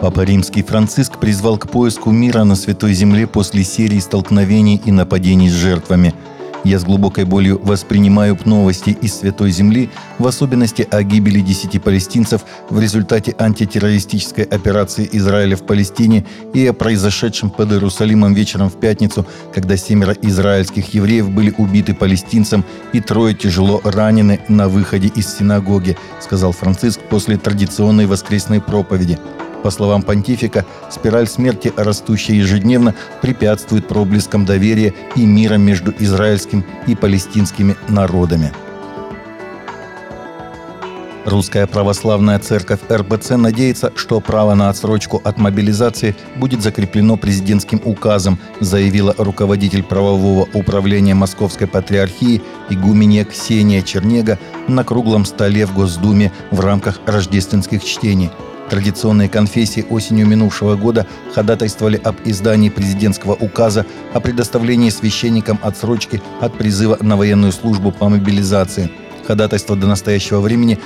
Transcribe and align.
Папа 0.00 0.22
Римский 0.22 0.62
Франциск 0.62 1.18
призвал 1.18 1.58
к 1.58 1.68
поиску 1.68 2.10
мира 2.10 2.42
на 2.44 2.54
Святой 2.54 2.94
Земле 2.94 3.26
после 3.26 3.62
серии 3.64 3.98
столкновений 3.98 4.80
и 4.82 4.90
нападений 4.90 5.50
с 5.50 5.52
жертвами. 5.52 6.14
Я 6.64 6.78
с 6.78 6.84
глубокой 6.84 7.24
болью 7.24 7.60
воспринимаю 7.62 8.38
новости 8.46 8.96
из 9.02 9.14
Святой 9.14 9.50
Земли, 9.50 9.90
в 10.18 10.26
особенности 10.26 10.88
о 10.90 11.02
гибели 11.02 11.40
десяти 11.40 11.78
палестинцев 11.78 12.46
в 12.70 12.80
результате 12.80 13.34
антитеррористической 13.38 14.44
операции 14.44 15.06
Израиля 15.12 15.56
в 15.56 15.66
Палестине 15.66 16.24
и 16.54 16.66
о 16.66 16.72
произошедшем 16.72 17.50
под 17.50 17.72
Иерусалимом 17.72 18.32
вечером 18.32 18.70
в 18.70 18.80
пятницу, 18.80 19.26
когда 19.52 19.76
семеро 19.76 20.14
израильских 20.22 20.94
евреев 20.94 21.30
были 21.30 21.54
убиты 21.58 21.92
палестинцем 21.92 22.64
и 22.94 23.00
трое 23.00 23.34
тяжело 23.34 23.82
ранены 23.84 24.40
на 24.48 24.68
выходе 24.68 25.08
из 25.08 25.36
синагоги, 25.36 25.98
сказал 26.20 26.52
Франциск 26.52 27.00
после 27.10 27.36
традиционной 27.36 28.06
воскресной 28.06 28.62
проповеди– 28.62 29.18
по 29.62 29.70
словам 29.70 30.02
понтифика, 30.02 30.64
спираль 30.90 31.28
смерти, 31.28 31.72
растущая 31.76 32.36
ежедневно, 32.36 32.94
препятствует 33.22 33.88
проблескам 33.88 34.44
доверия 34.44 34.94
и 35.16 35.24
мира 35.24 35.54
между 35.54 35.92
израильским 35.98 36.64
и 36.86 36.94
палестинскими 36.94 37.76
народами. 37.88 38.52
Русская 41.26 41.66
православная 41.66 42.38
церковь 42.38 42.80
РПЦ 42.90 43.32
надеется, 43.32 43.92
что 43.94 44.20
право 44.20 44.54
на 44.54 44.70
отсрочку 44.70 45.20
от 45.22 45.36
мобилизации 45.36 46.16
будет 46.36 46.62
закреплено 46.62 47.18
президентским 47.18 47.80
указом, 47.84 48.38
заявила 48.58 49.14
руководитель 49.18 49.82
правового 49.82 50.48
управления 50.54 51.14
Московской 51.14 51.66
Патриархии 51.66 52.40
игуменья 52.70 53.24
Ксения 53.26 53.82
Чернега 53.82 54.38
на 54.66 54.82
круглом 54.82 55.26
столе 55.26 55.66
в 55.66 55.74
Госдуме 55.74 56.32
в 56.50 56.60
рамках 56.60 57.00
рождественских 57.04 57.84
чтений– 57.84 58.30
Традиционные 58.70 59.28
конфессии 59.28 59.84
осенью 59.90 60.28
минувшего 60.28 60.76
года 60.76 61.04
ходатайствовали 61.34 62.00
об 62.04 62.14
издании 62.24 62.68
президентского 62.68 63.34
указа 63.34 63.84
о 64.14 64.20
предоставлении 64.20 64.90
священникам 64.90 65.58
отсрочки 65.60 66.22
от 66.40 66.56
призыва 66.56 66.96
на 67.00 67.16
военную 67.16 67.50
службу 67.50 67.90
по 67.90 68.08
мобилизации. 68.08 68.88
Ходатайство 69.26 69.74
до 69.74 69.88
настоящего 69.88 70.40
времени 70.40 70.78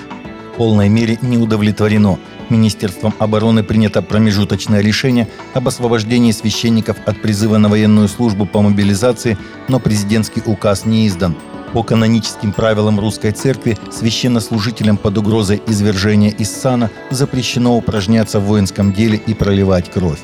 в 0.54 0.56
полной 0.56 0.88
мере 0.88 1.18
не 1.20 1.36
удовлетворено. 1.36 2.18
Министерством 2.48 3.12
обороны 3.18 3.62
принято 3.62 4.00
промежуточное 4.00 4.80
решение 4.80 5.28
об 5.52 5.68
освобождении 5.68 6.32
священников 6.32 6.96
от 7.04 7.20
призыва 7.20 7.58
на 7.58 7.68
военную 7.68 8.08
службу 8.08 8.46
по 8.46 8.62
мобилизации, 8.62 9.36
но 9.68 9.78
президентский 9.78 10.42
указ 10.46 10.86
не 10.86 11.06
издан. 11.06 11.36
По 11.74 11.82
каноническим 11.82 12.52
правилам 12.52 13.00
русской 13.00 13.32
церкви 13.32 13.76
священнослужителям 13.90 14.96
под 14.96 15.18
угрозой 15.18 15.60
извержения 15.66 16.30
из 16.30 16.48
сана 16.52 16.88
запрещено 17.10 17.76
упражняться 17.76 18.38
в 18.38 18.44
воинском 18.44 18.92
деле 18.92 19.20
и 19.26 19.34
проливать 19.34 19.90
кровь. 19.90 20.20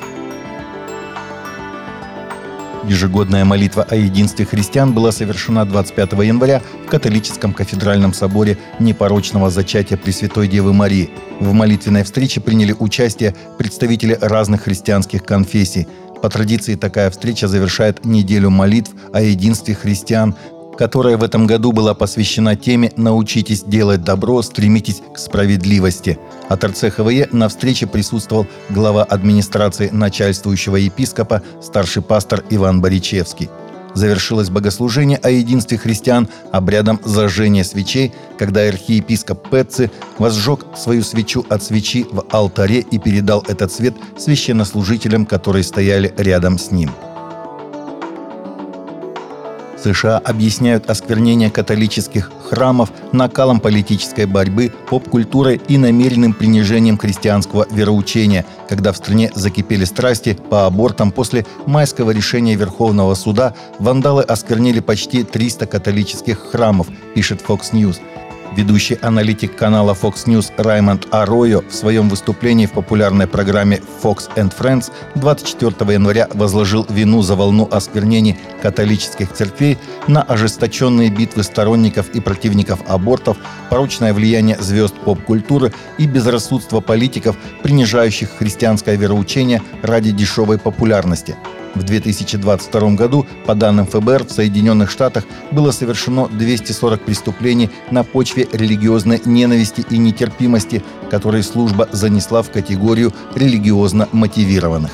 Ежегодная 2.85 3.43
молитва 3.43 3.83
о 3.83 3.97
единстве 3.97 4.45
христиан 4.45 4.93
была 4.93 5.11
совершена 5.11 5.65
25 5.65 6.13
января 6.23 6.61
в 6.85 6.89
католическом 6.89 7.53
кафедральном 7.53 8.13
соборе 8.13 8.57
непорочного 8.79 9.49
зачатия 9.49 9.97
Пресвятой 9.97 10.47
Девы 10.47 10.71
Марии. 10.71 11.09
В 11.41 11.51
молитвенной 11.51 12.03
встрече 12.03 12.39
приняли 12.39 12.73
участие 12.79 13.35
представители 13.57 14.17
разных 14.21 14.63
христианских 14.63 15.25
конфессий. 15.25 15.85
По 16.21 16.29
традиции 16.29 16.75
такая 16.75 17.09
встреча 17.11 17.49
завершает 17.49 18.05
неделю 18.05 18.51
молитв 18.51 18.91
о 19.11 19.21
единстве 19.21 19.75
христиан, 19.75 20.35
которая 20.77 21.17
в 21.17 21.23
этом 21.23 21.47
году 21.47 21.71
была 21.71 21.93
посвящена 21.93 22.55
теме 22.55 22.91
«Научитесь 22.97 23.63
делать 23.63 24.03
добро, 24.03 24.41
стремитесь 24.41 25.01
к 25.13 25.17
справедливости». 25.17 26.17
От 26.49 26.63
РЦХВЕ 26.63 27.29
на 27.31 27.49
встрече 27.49 27.87
присутствовал 27.87 28.47
глава 28.69 29.03
администрации 29.03 29.89
начальствующего 29.89 30.75
епископа, 30.77 31.41
старший 31.61 32.01
пастор 32.01 32.43
Иван 32.49 32.81
Боричевский. 32.81 33.49
Завершилось 33.93 34.49
богослужение 34.49 35.17
о 35.17 35.29
единстве 35.29 35.77
христиан 35.77 36.29
обрядом 36.51 36.99
зажжения 37.03 37.63
свечей, 37.63 38.13
когда 38.37 38.61
архиепископ 38.61 39.49
Петци 39.49 39.91
возжег 40.17 40.65
свою 40.77 41.03
свечу 41.03 41.45
от 41.49 41.61
свечи 41.63 42.05
в 42.09 42.25
алтаре 42.31 42.79
и 42.79 42.99
передал 42.99 43.43
этот 43.47 43.71
свет 43.71 43.93
священнослужителям, 44.17 45.25
которые 45.25 45.63
стояли 45.63 46.13
рядом 46.17 46.57
с 46.57 46.71
ним. 46.71 46.89
США 49.83 50.17
объясняют 50.17 50.89
осквернение 50.89 51.49
католических 51.49 52.31
храмов 52.49 52.91
накалом 53.11 53.59
политической 53.59 54.25
борьбы, 54.25 54.71
поп-культурой 54.89 55.61
и 55.67 55.77
намеренным 55.77 56.33
принижением 56.33 56.97
христианского 56.97 57.65
вероучения, 57.71 58.45
когда 58.69 58.91
в 58.91 58.97
стране 58.97 59.31
закипели 59.35 59.85
страсти 59.85 60.37
по 60.49 60.65
абортам 60.65 61.11
после 61.11 61.45
майского 61.65 62.11
решения 62.11 62.55
Верховного 62.55 63.15
суда, 63.15 63.55
вандалы 63.79 64.23
осквернили 64.23 64.79
почти 64.79 65.23
300 65.23 65.65
католических 65.65 66.39
храмов, 66.39 66.87
пишет 67.15 67.43
Fox 67.47 67.71
News– 67.71 67.99
Ведущий 68.55 68.97
аналитик 69.01 69.55
канала 69.55 69.93
Fox 69.99 70.25
News 70.25 70.51
Раймонд 70.57 71.07
Аройо 71.11 71.61
в 71.61 71.73
своем 71.73 72.09
выступлении 72.09 72.65
в 72.65 72.73
популярной 72.73 73.25
программе 73.25 73.81
Fox 74.03 74.29
and 74.35 74.53
Friends 74.53 74.91
24 75.15 75.93
января 75.93 76.27
возложил 76.33 76.85
вину 76.89 77.21
за 77.21 77.35
волну 77.37 77.69
осквернений 77.71 78.37
католических 78.61 79.31
церквей 79.31 79.77
на 80.07 80.21
ожесточенные 80.21 81.09
битвы 81.09 81.43
сторонников 81.43 82.09
и 82.09 82.19
противников 82.19 82.81
абортов, 82.89 83.37
порочное 83.69 84.13
влияние 84.13 84.57
звезд 84.59 84.95
поп-культуры 84.95 85.71
и 85.97 86.05
безрассудство 86.05 86.81
политиков, 86.81 87.37
принижающих 87.63 88.31
христианское 88.37 88.97
вероучение 88.97 89.61
ради 89.81 90.11
дешевой 90.11 90.57
популярности– 90.57 91.37
в 91.75 91.83
2022 91.83 92.91
году, 92.91 93.25
по 93.45 93.55
данным 93.55 93.87
ФБР, 93.87 94.25
в 94.25 94.31
Соединенных 94.31 94.91
Штатах 94.91 95.23
было 95.51 95.71
совершено 95.71 96.27
240 96.27 97.01
преступлений 97.01 97.69
на 97.91 98.03
почве 98.03 98.47
религиозной 98.51 99.21
ненависти 99.25 99.85
и 99.89 99.97
нетерпимости, 99.97 100.83
которые 101.09 101.43
служба 101.43 101.87
занесла 101.91 102.41
в 102.41 102.51
категорию 102.51 103.13
религиозно 103.35 104.07
мотивированных. 104.11 104.91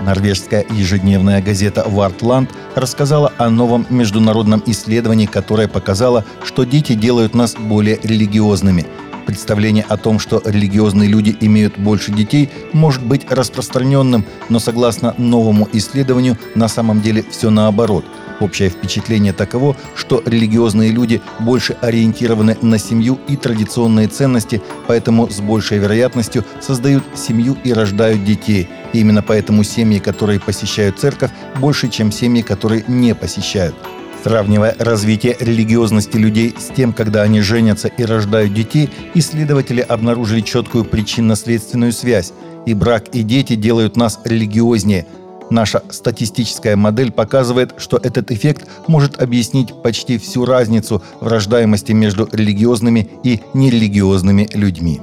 Норвежская 0.00 0.64
ежедневная 0.68 1.40
газета 1.40 1.84
«Вартланд» 1.86 2.50
рассказала 2.74 3.32
о 3.38 3.50
новом 3.50 3.86
международном 3.88 4.60
исследовании, 4.66 5.26
которое 5.26 5.68
показало, 5.68 6.24
что 6.44 6.64
дети 6.64 6.94
делают 6.94 7.34
нас 7.34 7.54
более 7.54 8.00
религиозными– 8.02 8.86
Представление 9.26 9.84
о 9.88 9.96
том, 9.96 10.18
что 10.18 10.42
религиозные 10.44 11.08
люди 11.08 11.36
имеют 11.40 11.78
больше 11.78 12.12
детей, 12.12 12.50
может 12.72 13.04
быть 13.04 13.30
распространенным, 13.30 14.24
но 14.48 14.58
согласно 14.58 15.14
новому 15.16 15.68
исследованию, 15.72 16.36
на 16.54 16.68
самом 16.68 17.00
деле 17.00 17.24
все 17.30 17.50
наоборот. 17.50 18.04
Общее 18.40 18.70
впечатление 18.70 19.32
таково, 19.32 19.76
что 19.94 20.20
религиозные 20.26 20.90
люди 20.90 21.22
больше 21.38 21.76
ориентированы 21.80 22.56
на 22.60 22.78
семью 22.78 23.20
и 23.28 23.36
традиционные 23.36 24.08
ценности, 24.08 24.60
поэтому 24.88 25.30
с 25.30 25.40
большей 25.40 25.78
вероятностью 25.78 26.44
создают 26.60 27.04
семью 27.14 27.56
и 27.62 27.72
рождают 27.72 28.24
детей. 28.24 28.68
И 28.92 28.98
именно 28.98 29.22
поэтому 29.22 29.62
семьи, 29.62 30.00
которые 30.00 30.40
посещают 30.40 30.98
церковь, 30.98 31.30
больше, 31.60 31.88
чем 31.88 32.10
семьи, 32.10 32.42
которые 32.42 32.84
не 32.88 33.14
посещают. 33.14 33.76
Сравнивая 34.22 34.76
развитие 34.78 35.36
религиозности 35.40 36.16
людей 36.16 36.54
с 36.56 36.72
тем, 36.74 36.92
когда 36.92 37.22
они 37.22 37.40
женятся 37.40 37.88
и 37.88 38.04
рождают 38.04 38.54
детей, 38.54 38.88
исследователи 39.14 39.80
обнаружили 39.80 40.42
четкую 40.42 40.84
причинно-следственную 40.84 41.92
связь. 41.92 42.32
И 42.64 42.74
брак, 42.74 43.08
и 43.12 43.22
дети 43.24 43.56
делают 43.56 43.96
нас 43.96 44.20
религиознее. 44.24 45.06
Наша 45.50 45.82
статистическая 45.90 46.76
модель 46.76 47.10
показывает, 47.10 47.74
что 47.78 47.96
этот 47.96 48.30
эффект 48.30 48.68
может 48.86 49.20
объяснить 49.20 49.74
почти 49.82 50.18
всю 50.18 50.44
разницу 50.44 51.02
в 51.20 51.26
рождаемости 51.26 51.90
между 51.90 52.28
религиозными 52.30 53.10
и 53.24 53.40
нерелигиозными 53.54 54.48
людьми. 54.54 55.00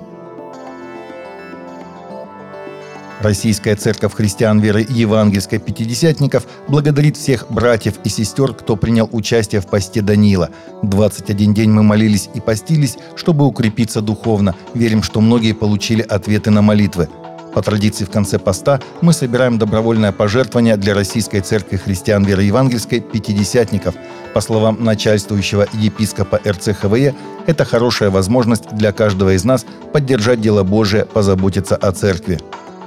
Российская 3.19 3.75
церковь 3.75 4.13
христиан 4.13 4.61
веры 4.61 4.85
евангельской 4.87 5.59
пятидесятников 5.59 6.45
благодарит 6.69 7.17
всех 7.17 7.47
братьев 7.49 7.95
и 8.05 8.09
сестер, 8.09 8.53
кто 8.53 8.77
принял 8.77 9.09
участие 9.11 9.59
в 9.59 9.67
посте 9.67 10.01
Даниила. 10.01 10.49
21 10.83 11.53
день 11.53 11.69
мы 11.69 11.83
молились 11.83 12.29
и 12.33 12.39
постились, 12.39 12.97
чтобы 13.17 13.45
укрепиться 13.45 13.99
духовно. 13.99 14.55
Верим, 14.73 15.03
что 15.03 15.19
многие 15.19 15.51
получили 15.51 16.01
ответы 16.01 16.49
на 16.49 16.61
молитвы. 16.61 17.09
По 17.53 17.61
традиции 17.61 18.05
в 18.05 18.09
конце 18.09 18.39
поста 18.39 18.79
мы 19.01 19.11
собираем 19.11 19.57
добровольное 19.57 20.13
пожертвование 20.13 20.77
для 20.77 20.93
Российской 20.93 21.41
Церкви 21.41 21.75
Христиан 21.75 22.23
Веры 22.23 22.43
Евангельской 22.43 23.01
«Пятидесятников». 23.01 23.95
По 24.33 24.39
словам 24.39 24.77
начальствующего 24.79 25.67
епископа 25.73 26.39
РЦХВЕ, 26.47 27.15
это 27.47 27.65
хорошая 27.65 28.11
возможность 28.11 28.69
для 28.71 28.93
каждого 28.93 29.33
из 29.33 29.43
нас 29.43 29.65
поддержать 29.91 30.39
дело 30.39 30.63
Божие, 30.63 31.05
позаботиться 31.05 31.75
о 31.75 31.91
Церкви. 31.91 32.39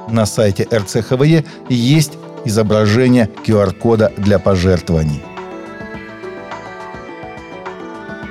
На 0.08 0.26
сайте 0.26 0.66
РЦХВЕ 0.72 1.44
есть 1.68 2.12
изображение 2.44 3.28
QR-кода 3.46 4.12
для 4.16 4.38
пожертвований. 4.38 5.22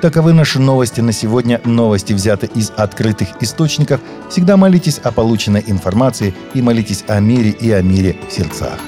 Таковы 0.02 0.32
наши 0.32 0.58
новости 0.58 1.00
на 1.00 1.12
сегодня. 1.12 1.60
Новости 1.64 2.12
взяты 2.12 2.50
из 2.54 2.72
открытых 2.76 3.28
источников. 3.40 4.00
Всегда 4.28 4.56
молитесь 4.56 4.98
о 4.98 5.12
полученной 5.12 5.62
информации 5.66 6.34
и 6.54 6.60
молитесь 6.60 7.04
о 7.06 7.20
мире 7.20 7.50
и 7.50 7.70
о 7.70 7.82
мире 7.82 8.16
в 8.28 8.32
сердцах. 8.32 8.80